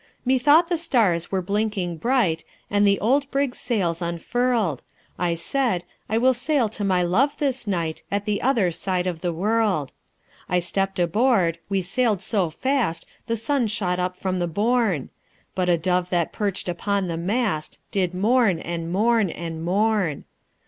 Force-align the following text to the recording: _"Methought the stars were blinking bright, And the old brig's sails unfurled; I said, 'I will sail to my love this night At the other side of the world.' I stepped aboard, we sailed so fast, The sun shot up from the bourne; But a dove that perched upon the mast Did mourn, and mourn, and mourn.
_"Methought 0.25 0.67
the 0.67 0.79
stars 0.79 1.31
were 1.31 1.43
blinking 1.43 1.97
bright, 1.97 2.43
And 2.71 2.87
the 2.87 2.99
old 2.99 3.29
brig's 3.29 3.59
sails 3.59 4.01
unfurled; 4.01 4.81
I 5.19 5.35
said, 5.35 5.83
'I 6.09 6.17
will 6.17 6.33
sail 6.33 6.69
to 6.69 6.83
my 6.83 7.03
love 7.03 7.37
this 7.37 7.67
night 7.67 8.01
At 8.09 8.25
the 8.25 8.41
other 8.41 8.71
side 8.71 9.05
of 9.05 9.21
the 9.21 9.31
world.' 9.31 9.91
I 10.49 10.57
stepped 10.57 10.97
aboard, 10.97 11.59
we 11.69 11.83
sailed 11.83 12.23
so 12.23 12.49
fast, 12.49 13.05
The 13.27 13.35
sun 13.37 13.67
shot 13.67 13.99
up 13.99 14.17
from 14.17 14.39
the 14.39 14.47
bourne; 14.47 15.09
But 15.53 15.69
a 15.69 15.77
dove 15.77 16.09
that 16.09 16.33
perched 16.33 16.67
upon 16.67 17.05
the 17.07 17.15
mast 17.15 17.77
Did 17.91 18.15
mourn, 18.15 18.57
and 18.57 18.91
mourn, 18.91 19.29
and 19.29 19.63
mourn. 19.63 20.23